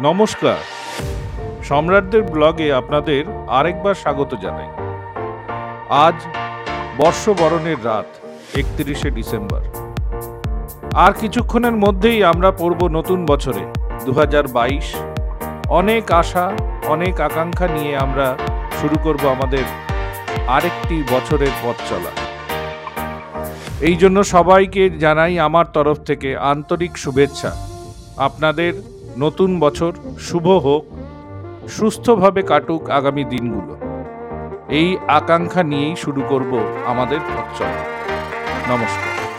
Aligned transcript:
নমস্কার। 0.00 0.56
সম্রাটদের 1.64 2.22
ব্লগে 2.22 2.72
আপনাদের 2.72 3.24
আরেকবার 3.48 3.94
স্বাগত 3.94 4.34
জানাই। 4.42 4.68
আজ 5.88 6.14
বর্ষবরণের 6.96 7.84
রাত, 7.84 8.06
একত্রিশে 8.58 9.10
ডিসেম্বর। 9.10 9.62
আর 10.94 11.12
কিছুক্ষণের 11.12 11.72
মধ্যেই 11.72 12.24
আমরা 12.24 12.50
পড়ব 12.50 12.88
নতুন 12.88 13.26
বছরে 13.26 13.60
দু 14.04 14.12
হাজার 14.12 14.46
বাইশ। 14.46 14.94
অনেক 15.68 16.12
আশা, 16.12 16.52
অনেক 16.86 17.20
আকাঙ্ক্ষা 17.20 17.68
নিয়ে 17.68 17.96
আমরা 17.96 18.36
শুরু 18.80 18.96
করব 19.02 19.28
আমাদের 19.28 19.64
আরেকটি 20.46 21.04
বছরের 21.10 21.50
পথ 21.62 21.76
চলা। 21.90 22.12
এই 23.80 23.96
জন্য 23.96 24.24
সবাইকে 24.24 24.90
জানাই 24.90 25.38
আমার 25.38 25.64
তরফ 25.64 25.98
থেকে 25.98 26.36
আন্তরিক 26.36 26.98
শুভেচ্ছা। 26.98 27.56
আপনাদের 28.16 28.94
নতুন 29.18 29.60
বছর 29.60 29.92
শুভ 30.18 30.46
হোক, 30.50 30.84
সুস্থভাবে 31.68 32.42
কাটুক 32.42 32.90
আগামী 32.90 33.24
দিনগুলো। 33.24 33.76
এই 34.68 34.96
আকাঙ্ক্ষা 35.08 35.62
নিয়েই 35.62 35.96
শুরু 35.96 36.22
করব 36.28 36.52
আমাদের 36.86 37.18
পথ 37.18 37.62
নমস্কার। 38.68 39.33